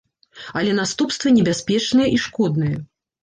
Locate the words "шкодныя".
2.27-2.83